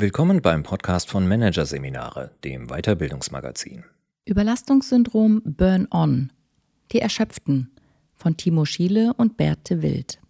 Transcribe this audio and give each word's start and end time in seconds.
Willkommen 0.00 0.42
beim 0.42 0.62
Podcast 0.62 1.10
von 1.10 1.26
Managerseminare, 1.26 2.30
dem 2.44 2.68
Weiterbildungsmagazin. 2.68 3.82
Überlastungssyndrom 4.26 5.42
Burn-On. 5.44 6.30
Die 6.92 7.00
Erschöpften 7.00 7.72
von 8.14 8.36
Timo 8.36 8.64
Schiele 8.64 9.12
und 9.16 9.36
Berthe 9.36 9.82
Wild. 9.82 10.20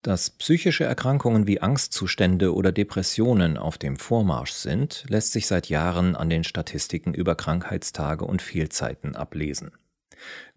Dass 0.00 0.30
psychische 0.30 0.84
Erkrankungen 0.84 1.46
wie 1.46 1.60
Angstzustände 1.60 2.54
oder 2.54 2.72
Depressionen 2.72 3.58
auf 3.58 3.76
dem 3.76 3.98
Vormarsch 3.98 4.52
sind, 4.52 5.04
lässt 5.06 5.32
sich 5.32 5.46
seit 5.46 5.68
Jahren 5.68 6.16
an 6.16 6.30
den 6.30 6.42
Statistiken 6.42 7.12
über 7.12 7.34
Krankheitstage 7.34 8.24
und 8.24 8.40
Fehlzeiten 8.40 9.16
ablesen. 9.16 9.72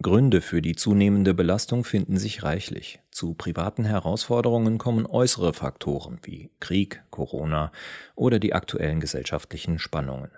Gründe 0.02 0.42
für 0.42 0.62
die 0.62 0.76
zunehmende 0.76 1.34
Belastung 1.34 1.84
finden 1.84 2.18
sich 2.18 2.44
reichlich. 2.44 3.00
Zu 3.12 3.34
privaten 3.34 3.86
Herausforderungen 3.86 4.78
kommen 4.78 5.06
äußere 5.06 5.54
Faktoren 5.54 6.20
wie 6.24 6.52
Krieg, 6.60 7.04
Corona 7.10 7.72
oder 8.16 8.40
die 8.40 8.54
aktuellen 8.54 9.00
gesellschaftlichen 9.00 9.80
Spannungen. 9.80 10.32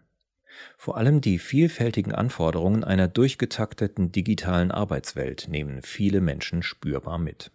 Vor 0.77 0.98
allem 0.98 1.22
die 1.22 1.40
vielfältigen 1.40 2.13
Anforderungen 2.13 2.84
einer 2.84 3.08
durchgetakteten 3.08 4.12
digitalen 4.12 4.72
Arbeitswelt 4.72 5.48
nehmen 5.50 5.81
viele 5.81 6.22
Menschen 6.22 6.64
spürbar 6.64 7.17
mit. 7.17 7.52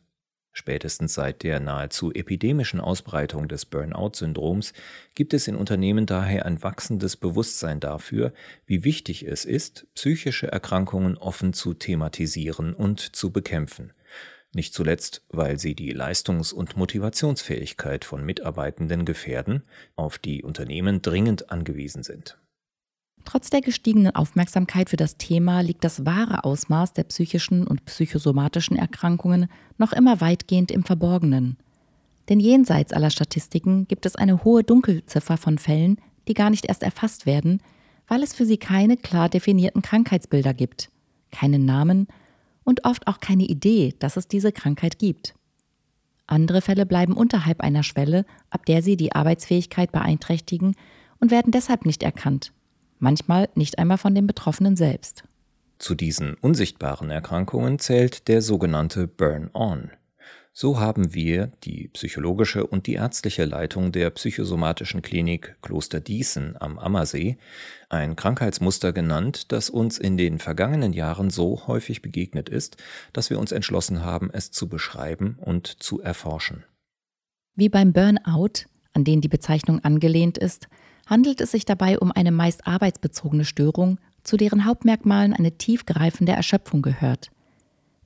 Spätestens 0.52 1.14
seit 1.14 1.42
der 1.42 1.60
nahezu 1.60 2.12
epidemischen 2.12 2.78
Ausbreitung 2.80 3.48
des 3.48 3.64
Burnout-Syndroms 3.64 4.74
gibt 5.14 5.32
es 5.32 5.48
in 5.48 5.56
Unternehmen 5.56 6.04
daher 6.04 6.44
ein 6.44 6.62
wachsendes 6.62 7.16
Bewusstsein 7.16 7.80
dafür, 7.80 8.34
wie 8.66 8.84
wichtig 8.84 9.26
es 9.26 9.46
ist, 9.46 9.86
psychische 9.94 10.52
Erkrankungen 10.52 11.16
offen 11.16 11.54
zu 11.54 11.72
thematisieren 11.72 12.74
und 12.74 13.00
zu 13.00 13.30
bekämpfen. 13.30 13.94
Nicht 14.54 14.74
zuletzt, 14.74 15.24
weil 15.30 15.58
sie 15.58 15.74
die 15.74 15.92
Leistungs- 15.92 16.52
und 16.52 16.76
Motivationsfähigkeit 16.76 18.04
von 18.04 18.22
Mitarbeitenden 18.22 19.06
gefährden, 19.06 19.62
auf 19.96 20.18
die 20.18 20.42
Unternehmen 20.42 21.00
dringend 21.00 21.50
angewiesen 21.50 22.02
sind. 22.02 22.36
Trotz 23.24 23.50
der 23.50 23.60
gestiegenen 23.60 24.14
Aufmerksamkeit 24.14 24.90
für 24.90 24.96
das 24.96 25.16
Thema 25.16 25.60
liegt 25.60 25.84
das 25.84 26.04
wahre 26.04 26.44
Ausmaß 26.44 26.92
der 26.92 27.04
psychischen 27.04 27.66
und 27.66 27.84
psychosomatischen 27.84 28.76
Erkrankungen 28.76 29.46
noch 29.78 29.92
immer 29.92 30.20
weitgehend 30.20 30.70
im 30.70 30.84
Verborgenen. 30.84 31.56
Denn 32.28 32.40
jenseits 32.40 32.92
aller 32.92 33.10
Statistiken 33.10 33.86
gibt 33.88 34.06
es 34.06 34.16
eine 34.16 34.44
hohe 34.44 34.64
Dunkelziffer 34.64 35.36
von 35.36 35.58
Fällen, 35.58 35.96
die 36.28 36.34
gar 36.34 36.50
nicht 36.50 36.66
erst 36.66 36.82
erfasst 36.82 37.26
werden, 37.26 37.60
weil 38.08 38.22
es 38.22 38.34
für 38.34 38.46
sie 38.46 38.58
keine 38.58 38.96
klar 38.96 39.28
definierten 39.28 39.82
Krankheitsbilder 39.82 40.54
gibt, 40.54 40.90
keinen 41.30 41.64
Namen 41.64 42.08
und 42.64 42.84
oft 42.84 43.06
auch 43.06 43.20
keine 43.20 43.44
Idee, 43.44 43.94
dass 43.98 44.16
es 44.16 44.28
diese 44.28 44.52
Krankheit 44.52 44.98
gibt. 44.98 45.34
Andere 46.26 46.62
Fälle 46.62 46.86
bleiben 46.86 47.14
unterhalb 47.14 47.60
einer 47.60 47.82
Schwelle, 47.82 48.24
ab 48.50 48.66
der 48.66 48.82
sie 48.82 48.96
die 48.96 49.12
Arbeitsfähigkeit 49.12 49.92
beeinträchtigen 49.92 50.74
und 51.20 51.30
werden 51.30 51.52
deshalb 51.52 51.84
nicht 51.84 52.02
erkannt, 52.02 52.52
manchmal 53.02 53.48
nicht 53.54 53.78
einmal 53.78 53.98
von 53.98 54.14
den 54.14 54.26
Betroffenen 54.26 54.76
selbst. 54.76 55.24
Zu 55.78 55.94
diesen 55.94 56.34
unsichtbaren 56.34 57.10
Erkrankungen 57.10 57.78
zählt 57.78 58.28
der 58.28 58.40
sogenannte 58.40 59.08
Burn-on. 59.08 59.90
So 60.54 60.78
haben 60.78 61.14
wir, 61.14 61.50
die 61.64 61.88
psychologische 61.88 62.66
und 62.66 62.86
die 62.86 62.92
ärztliche 62.92 63.46
Leitung 63.46 63.90
der 63.90 64.10
psychosomatischen 64.10 65.00
Klinik 65.00 65.56
Kloster 65.62 65.98
Diesen 65.98 66.60
am 66.60 66.78
Ammersee, 66.78 67.38
ein 67.88 68.16
Krankheitsmuster 68.16 68.92
genannt, 68.92 69.50
das 69.50 69.70
uns 69.70 69.96
in 69.96 70.18
den 70.18 70.38
vergangenen 70.38 70.92
Jahren 70.92 71.30
so 71.30 71.66
häufig 71.66 72.02
begegnet 72.02 72.50
ist, 72.50 72.76
dass 73.14 73.30
wir 73.30 73.38
uns 73.38 73.50
entschlossen 73.50 74.04
haben, 74.04 74.28
es 74.30 74.50
zu 74.50 74.68
beschreiben 74.68 75.38
und 75.40 75.66
zu 75.66 76.02
erforschen. 76.02 76.64
Wie 77.54 77.70
beim 77.70 77.94
Burnout, 77.94 78.66
an 78.92 79.04
den 79.04 79.22
die 79.22 79.28
Bezeichnung 79.28 79.82
angelehnt 79.82 80.36
ist, 80.36 80.68
handelt 81.06 81.40
es 81.40 81.50
sich 81.50 81.64
dabei 81.64 81.98
um 81.98 82.12
eine 82.12 82.32
meist 82.32 82.66
arbeitsbezogene 82.66 83.44
Störung, 83.44 83.98
zu 84.22 84.36
deren 84.36 84.64
Hauptmerkmalen 84.64 85.32
eine 85.32 85.52
tiefgreifende 85.52 86.32
Erschöpfung 86.32 86.82
gehört. 86.82 87.30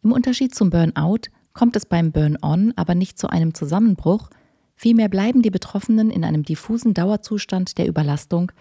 Im 0.02 0.12
Unterschied 0.12 0.54
zum 0.54 0.70
Burnout 0.70 1.28
kommt 1.52 1.76
es 1.76 1.86
beim 1.86 2.12
Burn-on 2.12 2.72
aber 2.76 2.94
nicht 2.94 3.18
zu 3.18 3.28
einem 3.28 3.54
Zusammenbruch, 3.54 4.30
vielmehr 4.76 5.08
bleiben 5.08 5.42
die 5.42 5.50
Betroffenen 5.50 6.10
in 6.10 6.24
einem 6.24 6.42
diffusen 6.42 6.94
Dauerzustand 6.94 7.78
der 7.78 7.86
Überlastung, 7.86 8.52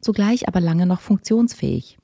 zugleich 0.00 0.48
aber 0.48 0.60
lange 0.60 0.86
noch 0.86 1.00
funktionsfähig. 1.00 1.98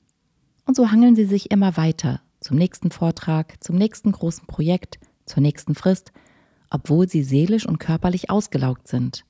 Und 0.65 0.75
so 0.75 0.91
hangeln 0.91 1.15
sie 1.15 1.25
sich 1.25 1.51
immer 1.51 1.77
weiter 1.77 2.21
zum 2.39 2.57
nächsten 2.57 2.91
Vortrag, 2.91 3.63
zum 3.63 3.75
nächsten 3.75 4.11
großen 4.11 4.47
Projekt, 4.47 4.99
zur 5.25 5.41
nächsten 5.41 5.75
Frist, 5.75 6.11
obwohl 6.69 7.07
sie 7.07 7.23
seelisch 7.23 7.67
und 7.67 7.79
körperlich 7.79 8.29
ausgelaugt 8.29 8.87
sind. 8.87 9.23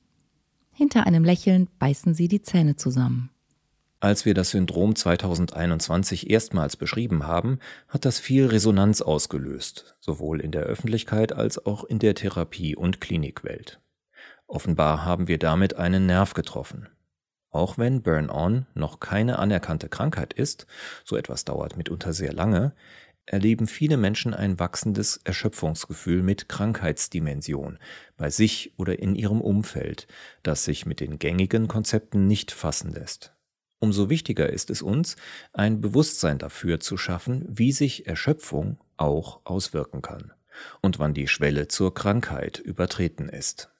Hinter 0.72 1.06
einem 1.06 1.24
Lächeln 1.24 1.68
beißen 1.78 2.14
sie 2.14 2.28
die 2.28 2.42
Zähne 2.42 2.76
zusammen. 2.76 3.30
Als 4.00 4.24
wir 4.24 4.34
das 4.34 4.50
Syndrom 4.50 4.96
2021 4.96 6.28
erstmals 6.28 6.76
beschrieben 6.76 7.24
haben, 7.26 7.60
hat 7.86 8.04
das 8.04 8.18
viel 8.18 8.46
Resonanz 8.46 9.00
ausgelöst, 9.00 9.94
sowohl 10.00 10.40
in 10.40 10.50
der 10.50 10.62
Öffentlichkeit 10.62 11.32
als 11.32 11.64
auch 11.64 11.84
in 11.84 12.00
der 12.00 12.16
Therapie- 12.16 12.74
und 12.74 13.00
Klinikwelt. 13.00 13.80
Offenbar 14.48 15.04
haben 15.04 15.28
wir 15.28 15.38
damit 15.38 15.76
einen 15.76 16.06
Nerv 16.06 16.34
getroffen. 16.34 16.88
Auch 17.50 17.78
wenn 17.78 18.02
Burn-on 18.02 18.66
noch 18.74 18.98
keine 18.98 19.38
anerkannte 19.38 19.88
Krankheit 19.88 20.32
ist, 20.32 20.66
so 21.04 21.16
etwas 21.16 21.44
dauert 21.44 21.76
mitunter 21.76 22.12
sehr 22.12 22.32
lange, 22.32 22.74
erleben 23.26 23.66
viele 23.66 23.96
Menschen 23.96 24.34
ein 24.34 24.58
wachsendes 24.58 25.20
Erschöpfungsgefühl 25.24 26.22
mit 26.22 26.48
Krankheitsdimension 26.48 27.78
bei 28.16 28.30
sich 28.30 28.74
oder 28.76 28.98
in 28.98 29.14
ihrem 29.14 29.40
Umfeld, 29.40 30.06
das 30.42 30.64
sich 30.64 30.86
mit 30.86 31.00
den 31.00 31.18
gängigen 31.18 31.68
Konzepten 31.68 32.26
nicht 32.26 32.50
fassen 32.50 32.92
lässt. 32.92 33.34
Umso 33.78 34.08
wichtiger 34.08 34.48
ist 34.48 34.70
es 34.70 34.80
uns, 34.80 35.16
ein 35.52 35.80
Bewusstsein 35.80 36.38
dafür 36.38 36.78
zu 36.78 36.96
schaffen, 36.96 37.44
wie 37.48 37.72
sich 37.72 38.06
Erschöpfung 38.06 38.78
auch 38.96 39.40
auswirken 39.44 40.02
kann 40.02 40.32
und 40.80 40.98
wann 40.98 41.14
die 41.14 41.26
Schwelle 41.26 41.68
zur 41.68 41.92
Krankheit 41.92 42.58
übertreten 42.58 43.28
ist. 43.28 43.70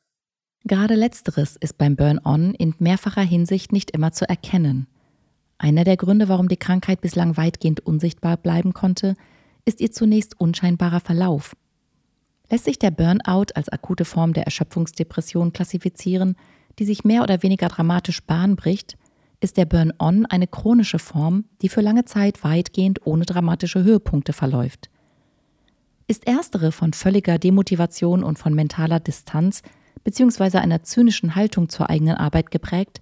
Gerade 0.64 0.94
letzteres 0.94 1.56
ist 1.56 1.78
beim 1.78 1.96
Burn-on 1.96 2.54
in 2.54 2.74
mehrfacher 2.78 3.22
Hinsicht 3.22 3.72
nicht 3.72 3.90
immer 3.92 4.12
zu 4.12 4.28
erkennen. 4.28 4.86
Einer 5.58 5.84
der 5.84 5.96
Gründe, 5.96 6.28
warum 6.28 6.48
die 6.48 6.56
Krankheit 6.56 7.00
bislang 7.00 7.36
weitgehend 7.36 7.80
unsichtbar 7.80 8.36
bleiben 8.36 8.72
konnte, 8.72 9.14
ist 9.64 9.80
ihr 9.80 9.92
zunächst 9.92 10.38
unscheinbarer 10.40 11.00
Verlauf. 11.00 11.54
Lässt 12.50 12.64
sich 12.64 12.78
der 12.78 12.90
Burnout 12.90 13.46
als 13.54 13.68
akute 13.68 14.04
Form 14.04 14.32
der 14.32 14.44
Erschöpfungsdepression 14.44 15.52
klassifizieren, 15.52 16.36
die 16.78 16.84
sich 16.84 17.04
mehr 17.04 17.22
oder 17.22 17.42
weniger 17.42 17.68
dramatisch 17.68 18.22
Bahn 18.22 18.56
bricht, 18.56 18.96
ist 19.40 19.56
der 19.56 19.64
Burn-on 19.64 20.26
eine 20.26 20.46
chronische 20.46 20.98
Form, 20.98 21.44
die 21.62 21.68
für 21.68 21.80
lange 21.80 22.04
Zeit 22.04 22.44
weitgehend 22.44 23.06
ohne 23.06 23.24
dramatische 23.24 23.82
Höhepunkte 23.82 24.32
verläuft. 24.32 24.88
Ist 26.06 26.26
erstere 26.26 26.72
von 26.72 26.92
völliger 26.92 27.38
Demotivation 27.38 28.22
und 28.22 28.38
von 28.38 28.54
mentaler 28.54 29.00
Distanz 29.00 29.62
bzw. 30.04 30.58
einer 30.58 30.82
zynischen 30.82 31.34
Haltung 31.34 31.68
zur 31.68 31.90
eigenen 31.90 32.16
Arbeit 32.16 32.50
geprägt, 32.50 33.00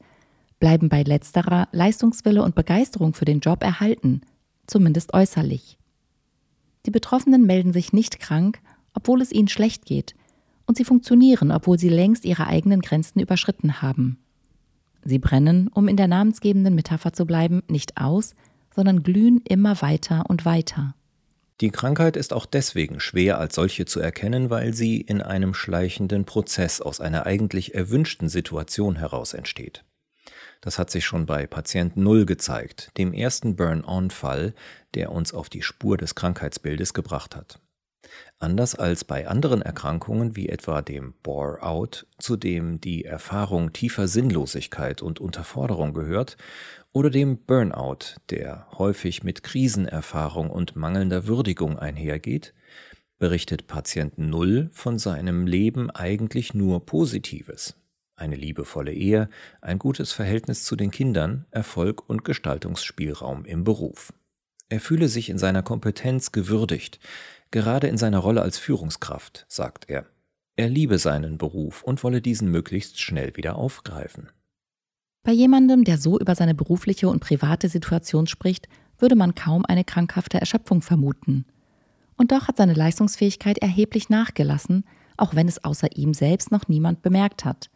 bleiben 0.61 0.89
bei 0.89 1.03
letzterer 1.03 1.69
Leistungswille 1.73 2.43
und 2.43 2.55
Begeisterung 2.55 3.15
für 3.15 3.25
den 3.25 3.41
Job 3.41 3.63
erhalten, 3.63 4.21
zumindest 4.67 5.13
äußerlich. 5.13 5.80
Die 6.87 6.91
Betroffenen 6.91 7.47
melden 7.47 7.73
sich 7.73 7.93
nicht 7.93 8.21
krank, 8.21 8.61
obwohl 8.95 9.21
es 9.21 9.33
ihnen 9.33 9.49
schlecht 9.49 9.85
geht, 9.85 10.15
und 10.67 10.77
sie 10.77 10.85
funktionieren, 10.85 11.51
obwohl 11.51 11.79
sie 11.79 11.89
längst 11.89 12.25
ihre 12.25 12.47
eigenen 12.47 12.81
Grenzen 12.81 13.21
überschritten 13.21 13.83
haben. 13.83 14.19
Sie 15.05 15.19
brennen, 15.19 15.69
um 15.69 15.89
in 15.89 15.97
der 15.97 16.09
namensgebenden 16.09 16.75
Metapher 16.75 17.13
zu 17.13 17.27
bleiben, 17.27 17.63
nicht 17.69 17.97
aus, 17.97 18.35
sondern 18.75 19.03
glühen 19.03 19.43
immer 19.49 19.81
weiter 19.83 20.25
und 20.29 20.45
weiter. 20.45 20.95
Die 21.61 21.71
Krankheit 21.71 22.17
ist 22.17 22.33
auch 22.33 22.47
deswegen 22.47 23.01
schwer 23.01 23.39
als 23.39 23.55
solche 23.55 23.85
zu 23.85 24.01
erkennen, 24.01 24.49
weil 24.49 24.73
sie 24.73 25.01
in 25.01 25.21
einem 25.21 25.53
schleichenden 25.53 26.25
Prozess 26.25 26.81
aus 26.81 27.01
einer 27.01 27.27
eigentlich 27.27 27.75
erwünschten 27.75 28.31
Situation 28.31 28.97
heraus 28.97 29.35
entsteht. 29.35 29.85
Das 30.61 30.79
hat 30.79 30.91
sich 30.91 31.05
schon 31.05 31.25
bei 31.25 31.47
Patient 31.47 31.97
Null 31.97 32.27
gezeigt, 32.27 32.91
dem 32.99 33.15
ersten 33.15 33.57
Burn-on-Fall, 33.57 34.55
der 34.95 35.11
uns 35.13 35.33
auf 35.33 35.49
die 35.49 35.63
Spur 35.63 35.97
des 35.97 36.15
Krankheitsbildes 36.15 36.93
gebracht 36.93 37.35
hat. 37.35 37.61
Anders 38.39 38.75
als 38.75 39.05
bei 39.05 39.29
anderen 39.29 39.63
Erkrankungen 39.63 40.37
wie 40.37 40.49
etwa 40.49 40.83
dem 40.83 41.15
Bore-out, 41.23 42.07
zu 42.19 42.37
dem 42.37 42.81
die 42.81 43.05
Erfahrung 43.05 43.73
tiefer 43.73 44.09
Sinnlosigkeit 44.09 45.03
und 45.03 45.21
Unterforderung 45.21 45.93
gehört, 45.93 46.37
oder 46.93 47.11
dem 47.11 47.39
Burnout, 47.39 48.17
der 48.31 48.67
häufig 48.73 49.23
mit 49.23 49.43
Krisenerfahrung 49.43 50.51
und 50.51 50.77
mangelnder 50.77 51.27
Würdigung 51.27 51.79
einhergeht, 51.79 52.53
berichtet 53.19 53.67
Patient 53.67 54.19
Null 54.19 54.71
von 54.73 54.99
seinem 54.99 55.47
Leben 55.47 55.91
eigentlich 55.91 56.55
nur 56.55 56.85
Positives 56.85 57.77
eine 58.21 58.37
liebevolle 58.37 58.93
Ehe, 58.93 59.29
ein 59.61 59.79
gutes 59.79 60.13
Verhältnis 60.13 60.65
zu 60.65 60.77
den 60.77 60.91
Kindern, 60.91 61.47
Erfolg 61.51 62.09
und 62.09 62.25
Gestaltungsspielraum 62.25 63.45
im 63.45 63.65
Beruf. 63.65 64.13
Er 64.69 64.81
fühle 64.81 65.09
sich 65.09 65.31
in 65.31 65.39
seiner 65.39 65.63
Kompetenz 65.63 66.31
gewürdigt, 66.33 67.01
gerade 67.51 67.89
in 67.89 67.99
seiner 67.99 68.19
Rolle 68.19 68.43
als 68.43 68.59
Führungskraft, 68.59 69.47
sagt 69.49 69.91
er. 69.91 70.07
Er 70.57 70.69
liebe 70.69 70.99
seinen 70.99 71.39
Beruf 71.39 71.83
und 71.83 72.05
wolle 72.05 72.21
diesen 72.21 72.51
möglichst 72.51 73.01
schnell 73.01 73.37
wieder 73.37 73.57
aufgreifen. 73.57 74.29
Bei 75.23 75.33
jemandem, 75.33 75.85
der 75.85 75.99
so 75.99 76.19
über 76.19 76.35
seine 76.35 76.55
berufliche 76.55 77.09
und 77.09 77.21
private 77.21 77.69
Situation 77.69 78.27
spricht, 78.27 78.69
würde 78.99 79.17
man 79.17 79.35
kaum 79.35 79.65
eine 79.65 79.85
krankhafte 79.85 80.39
Erschöpfung 80.39 80.83
vermuten. 80.83 81.47
Und 82.17 82.33
doch 82.33 82.49
hat 82.49 82.59
seine 82.59 82.75
Leistungsfähigkeit 82.75 83.59
erheblich 83.59 84.09
nachgelassen, 84.09 84.85
auch 85.17 85.35
wenn 85.35 85.49
es 85.49 85.65
außer 85.65 85.97
ihm 85.97 86.15
selbst 86.15 86.51
noch 86.51 86.69
niemand 86.69 87.03
bemerkt 87.03 87.45
hat. 87.45 87.71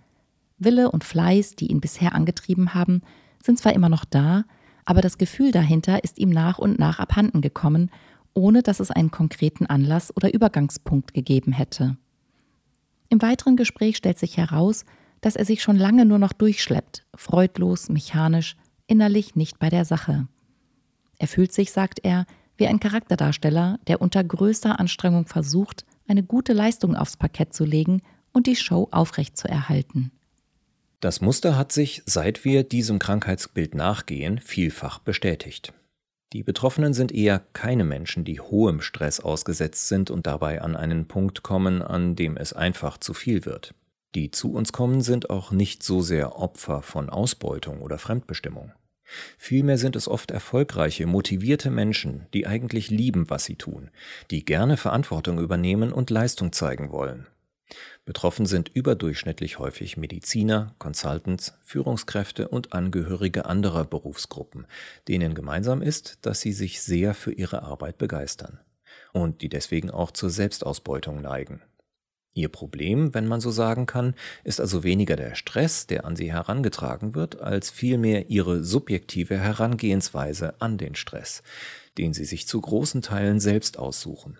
Wille 0.65 0.91
und 0.91 1.05
Fleiß, 1.05 1.57
die 1.57 1.67
ihn 1.67 1.81
bisher 1.81 2.15
angetrieben 2.15 2.75
haben, 2.75 3.03
sind 3.43 3.59
zwar 3.59 3.75
immer 3.75 3.89
noch 3.89 4.05
da, 4.05 4.45
aber 4.85 5.01
das 5.01 5.19
Gefühl 5.19 5.51
dahinter 5.51 6.05
ist 6.05 6.19
ihm 6.19 6.31
nach 6.31 6.59
und 6.59 6.79
nach 6.79 6.99
abhanden 6.99 7.41
gekommen, 7.41 7.91
ohne 8.35 8.63
dass 8.63 8.81
es 8.81 8.91
einen 8.91 9.11
konkreten 9.11 9.67
Anlass 9.67 10.15
oder 10.17 10.33
Übergangspunkt 10.33 11.15
gegeben 11.15 11.53
hätte. 11.53 11.97
Im 13.09 13.23
weiteren 13.23 13.57
Gespräch 13.57 13.97
stellt 13.97 14.19
sich 14.19 14.37
heraus, 14.37 14.85
dass 15.21 15.37
er 15.37 15.45
sich 15.45 15.63
schon 15.63 15.77
lange 15.77 16.05
nur 16.05 16.19
noch 16.19 16.33
durchschleppt, 16.33 17.05
freudlos, 17.15 17.89
mechanisch, 17.89 18.57
innerlich 18.87 19.37
nicht 19.37 19.59
bei 19.59 19.71
der 19.71 19.85
Sache. 19.85 20.27
Er 21.19 21.29
fühlt 21.29 21.53
sich, 21.53 21.73
sagt 21.73 22.01
er, 22.03 22.27
wie 22.57 22.67
ein 22.67 22.81
Charakterdarsteller, 22.81 23.79
der 23.87 24.03
unter 24.03 24.23
größter 24.23 24.79
Anstrengung 24.79 25.27
versucht, 25.27 25.85
eine 26.07 26.23
gute 26.23 26.53
Leistung 26.53 26.95
aufs 26.95 27.17
Parkett 27.17 27.55
zu 27.55 27.65
legen 27.65 28.03
und 28.33 28.47
die 28.47 28.57
Show 28.57 28.89
aufrechtzuerhalten. 28.91 30.11
Das 31.01 31.21
Muster 31.21 31.57
hat 31.57 31.73
sich, 31.73 32.03
seit 32.07 32.45
wir 32.45 32.65
diesem 32.65 32.99
Krankheitsbild 32.99 33.75
nachgehen, 33.75 34.39
vielfach 34.39 34.99
bestätigt. 34.99 35.73
Die 36.33 36.43
Betroffenen 36.43 36.95
sind 36.95 37.13
eher 37.13 37.41
keine 37.53 37.85
Menschen, 37.85 38.25
die 38.25 38.41
hohem 38.41 38.81
Stress 38.81 39.21
ausgesetzt 39.21 39.89
sind 39.89 40.11
und 40.11 40.27
dabei 40.27 40.63
an 40.63 40.75
einen 40.75 41.07
Punkt 41.07 41.43
kommen, 41.43 41.81
an 41.81 42.17
dem 42.17 42.37
es 42.37 42.53
einfach 42.53 42.99
zu 42.99 43.15
viel 43.15 43.45
wird. 43.45 43.75
Die 44.15 44.31
zu 44.31 44.53
uns 44.53 44.73
kommen, 44.73 45.01
sind 45.01 45.31
auch 45.31 45.51
nicht 45.53 45.83
so 45.83 46.01
sehr 46.01 46.37
Opfer 46.37 46.83
von 46.83 47.09
Ausbeutung 47.09 47.83
oder 47.83 47.99
Fremdbestimmung. 47.99 48.73
Vielmehr 49.39 49.79
sind 49.79 49.97
es 49.97 50.09
oft 50.09 50.31
erfolgreiche, 50.31 51.07
motivierte 51.07 51.71
Menschen, 51.71 52.27
die 52.33 52.47
eigentlich 52.47 52.91
lieben, 52.91 53.29
was 53.31 53.45
sie 53.45 53.57
tun, 53.57 53.91
die 54.31 54.45
gerne 54.45 54.77
Verantwortung 54.77 55.39
übernehmen 55.39 55.93
und 55.93 56.11
Leistung 56.11 56.53
zeigen 56.53 56.91
wollen. 56.91 57.27
Betroffen 58.05 58.47
sind 58.47 58.69
überdurchschnittlich 58.69 59.59
häufig 59.59 59.97
Mediziner, 59.97 60.75
Consultants, 60.79 61.55
Führungskräfte 61.63 62.49
und 62.49 62.73
Angehörige 62.73 63.47
anderer 63.47 63.85
Berufsgruppen, 63.85 64.67
denen 65.09 65.35
gemeinsam 65.35 65.81
ist, 65.81 66.19
dass 66.23 66.41
sie 66.41 66.53
sich 66.53 66.83
sehr 66.83 67.15
für 67.15 67.33
ihre 67.33 67.63
Arbeit 67.63 67.99
begeistern 67.99 68.61
und 69.13 69.43
die 69.43 69.49
deswegen 69.49 69.91
auch 69.91 70.11
zur 70.11 70.31
Selbstausbeutung 70.31 71.21
neigen. 71.21 71.63
Ihr 72.37 72.49
Problem, 72.49 73.15
wenn 73.15 73.29
man 73.29 73.41
so 73.41 73.53
sagen 73.53 73.87
kann, 73.87 74.15
ist 74.43 74.61
also 74.61 74.83
weniger 74.83 75.15
der 75.15 75.37
Stress, 75.37 75.87
der 75.87 76.05
an 76.05 76.17
sie 76.17 76.33
herangetragen 76.33 77.15
wird, 77.15 77.41
als 77.41 77.71
vielmehr 77.71 78.29
ihre 78.29 78.65
subjektive 78.65 79.39
Herangehensweise 79.39 80.61
an 80.61 80.77
den 80.77 80.97
Stress, 80.97 81.45
den 81.97 82.13
sie 82.13 82.25
sich 82.25 82.49
zu 82.49 82.61
großen 82.61 83.03
Teilen 83.03 83.39
selbst 83.39 83.79
aussuchen. 83.79 84.37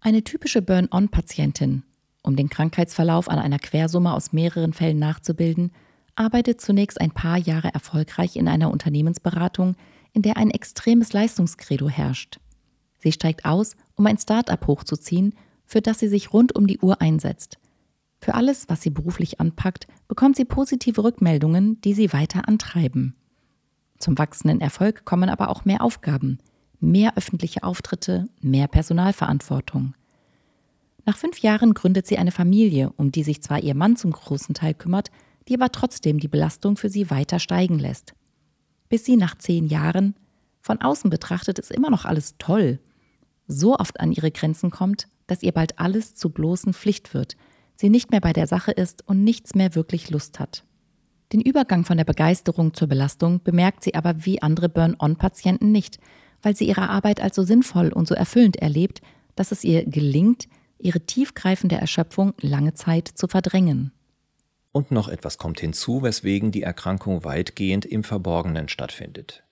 Eine 0.00 0.24
typische 0.24 0.60
Burn-on-Patientin, 0.60 1.84
um 2.28 2.36
den 2.36 2.48
Krankheitsverlauf 2.48 3.28
an 3.28 3.38
einer 3.38 3.58
Quersumme 3.58 4.14
aus 4.14 4.32
mehreren 4.32 4.72
Fällen 4.72 5.00
nachzubilden, 5.00 5.72
arbeitet 6.14 6.60
zunächst 6.60 7.00
ein 7.00 7.10
paar 7.10 7.38
Jahre 7.38 7.74
erfolgreich 7.74 8.36
in 8.36 8.46
einer 8.46 8.70
Unternehmensberatung, 8.70 9.74
in 10.12 10.22
der 10.22 10.36
ein 10.36 10.50
extremes 10.50 11.12
Leistungskredo 11.12 11.88
herrscht. 11.88 12.38
Sie 12.98 13.12
steigt 13.12 13.44
aus, 13.44 13.74
um 13.96 14.06
ein 14.06 14.18
Start-up 14.18 14.66
hochzuziehen 14.66 15.34
für 15.68 15.82
das 15.82 15.98
sie 16.00 16.08
sich 16.08 16.32
rund 16.32 16.56
um 16.56 16.66
die 16.66 16.78
Uhr 16.78 17.00
einsetzt. 17.00 17.58
Für 18.20 18.34
alles, 18.34 18.68
was 18.68 18.82
sie 18.82 18.90
beruflich 18.90 19.38
anpackt, 19.38 19.86
bekommt 20.08 20.34
sie 20.34 20.46
positive 20.46 21.04
Rückmeldungen, 21.04 21.80
die 21.82 21.92
sie 21.92 22.12
weiter 22.12 22.48
antreiben. 22.48 23.14
Zum 23.98 24.18
wachsenden 24.18 24.60
Erfolg 24.60 25.04
kommen 25.04 25.28
aber 25.28 25.50
auch 25.50 25.64
mehr 25.64 25.82
Aufgaben, 25.82 26.38
mehr 26.80 27.16
öffentliche 27.16 27.62
Auftritte, 27.62 28.28
mehr 28.40 28.66
Personalverantwortung. 28.66 29.94
Nach 31.08 31.16
fünf 31.16 31.38
Jahren 31.38 31.72
gründet 31.72 32.06
sie 32.06 32.18
eine 32.18 32.32
Familie, 32.32 32.92
um 32.98 33.10
die 33.10 33.22
sich 33.22 33.42
zwar 33.42 33.60
ihr 33.60 33.74
Mann 33.74 33.96
zum 33.96 34.10
großen 34.10 34.54
Teil 34.54 34.74
kümmert, 34.74 35.10
die 35.48 35.54
aber 35.54 35.72
trotzdem 35.72 36.20
die 36.20 36.28
Belastung 36.28 36.76
für 36.76 36.90
sie 36.90 37.08
weiter 37.08 37.38
steigen 37.38 37.78
lässt. 37.78 38.12
Bis 38.90 39.06
sie 39.06 39.16
nach 39.16 39.38
zehn 39.38 39.68
Jahren, 39.68 40.16
von 40.60 40.82
außen 40.82 41.08
betrachtet 41.08 41.58
ist 41.58 41.70
immer 41.70 41.88
noch 41.88 42.04
alles 42.04 42.34
toll, 42.36 42.78
so 43.46 43.74
oft 43.78 44.00
an 44.00 44.12
ihre 44.12 44.30
Grenzen 44.30 44.70
kommt, 44.70 45.08
dass 45.26 45.42
ihr 45.42 45.52
bald 45.52 45.78
alles 45.78 46.14
zu 46.14 46.28
bloßen 46.28 46.74
Pflicht 46.74 47.14
wird, 47.14 47.38
sie 47.74 47.88
nicht 47.88 48.10
mehr 48.10 48.20
bei 48.20 48.34
der 48.34 48.46
Sache 48.46 48.72
ist 48.72 49.08
und 49.08 49.24
nichts 49.24 49.54
mehr 49.54 49.74
wirklich 49.74 50.10
Lust 50.10 50.38
hat. 50.38 50.62
Den 51.32 51.40
Übergang 51.40 51.86
von 51.86 51.96
der 51.96 52.04
Begeisterung 52.04 52.74
zur 52.74 52.88
Belastung 52.88 53.42
bemerkt 53.42 53.82
sie 53.82 53.94
aber 53.94 54.26
wie 54.26 54.42
andere 54.42 54.68
Burn-on-Patienten 54.68 55.72
nicht, 55.72 56.00
weil 56.42 56.54
sie 56.54 56.68
ihre 56.68 56.90
Arbeit 56.90 57.22
als 57.22 57.34
so 57.34 57.44
sinnvoll 57.44 57.94
und 57.94 58.06
so 58.06 58.14
erfüllend 58.14 58.56
erlebt, 58.56 59.00
dass 59.36 59.52
es 59.52 59.64
ihr 59.64 59.86
gelingt, 59.86 60.48
ihre 60.78 61.00
tiefgreifende 61.00 61.76
Erschöpfung 61.76 62.34
lange 62.40 62.74
Zeit 62.74 63.08
zu 63.08 63.28
verdrängen. 63.28 63.92
Und 64.72 64.90
noch 64.90 65.08
etwas 65.08 65.38
kommt 65.38 65.60
hinzu, 65.60 66.02
weswegen 66.02 66.52
die 66.52 66.62
Erkrankung 66.62 67.24
weitgehend 67.24 67.84
im 67.84 68.04
Verborgenen 68.04 68.68
stattfindet. 68.68 69.44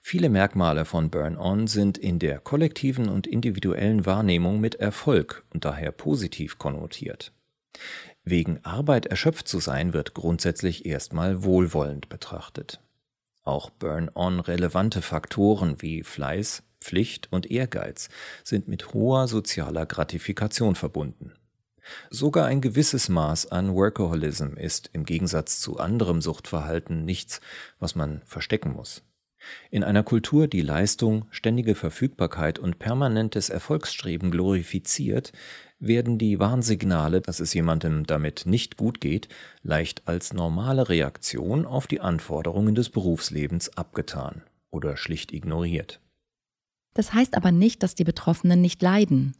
Viele 0.00 0.28
Merkmale 0.28 0.84
von 0.84 1.10
Burn-on 1.10 1.66
sind 1.66 1.98
in 1.98 2.18
der 2.18 2.38
kollektiven 2.38 3.08
und 3.08 3.26
individuellen 3.26 4.06
Wahrnehmung 4.06 4.60
mit 4.60 4.76
Erfolg 4.76 5.44
und 5.52 5.64
daher 5.64 5.92
positiv 5.92 6.58
konnotiert. 6.58 7.32
Wegen 8.24 8.64
Arbeit 8.64 9.06
erschöpft 9.06 9.48
zu 9.48 9.60
sein 9.60 9.92
wird 9.92 10.14
grundsätzlich 10.14 10.86
erstmal 10.86 11.44
wohlwollend 11.44 12.08
betrachtet. 12.08 12.80
Auch 13.46 13.70
Burn-on 13.70 14.40
relevante 14.40 15.02
Faktoren 15.02 15.80
wie 15.80 16.02
Fleiß, 16.02 16.64
Pflicht 16.80 17.28
und 17.30 17.48
Ehrgeiz 17.48 18.08
sind 18.42 18.66
mit 18.66 18.92
hoher 18.92 19.28
sozialer 19.28 19.86
Gratifikation 19.86 20.74
verbunden. 20.74 21.32
Sogar 22.10 22.46
ein 22.46 22.60
gewisses 22.60 23.08
Maß 23.08 23.52
an 23.52 23.72
Workaholism 23.72 24.56
ist 24.56 24.90
im 24.92 25.04
Gegensatz 25.04 25.60
zu 25.60 25.78
anderem 25.78 26.20
Suchtverhalten 26.22 27.04
nichts, 27.04 27.40
was 27.78 27.94
man 27.94 28.20
verstecken 28.24 28.72
muss. 28.72 29.04
In 29.70 29.84
einer 29.84 30.02
Kultur, 30.02 30.48
die 30.48 30.60
Leistung, 30.60 31.26
ständige 31.30 31.76
Verfügbarkeit 31.76 32.58
und 32.58 32.80
permanentes 32.80 33.48
Erfolgsstreben 33.48 34.32
glorifiziert, 34.32 35.30
werden 35.78 36.18
die 36.18 36.38
Warnsignale, 36.38 37.20
dass 37.20 37.40
es 37.40 37.52
jemandem 37.54 38.06
damit 38.06 38.44
nicht 38.46 38.76
gut 38.76 39.00
geht, 39.00 39.28
leicht 39.62 40.06
als 40.06 40.32
normale 40.32 40.88
Reaktion 40.88 41.66
auf 41.66 41.86
die 41.86 42.00
Anforderungen 42.00 42.74
des 42.74 42.88
Berufslebens 42.88 43.76
abgetan 43.76 44.42
oder 44.70 44.96
schlicht 44.96 45.32
ignoriert. 45.32 46.00
Das 46.94 47.12
heißt 47.12 47.36
aber 47.36 47.52
nicht, 47.52 47.82
dass 47.82 47.94
die 47.94 48.04
Betroffenen 48.04 48.60
nicht 48.60 48.80
leiden. 48.80 49.34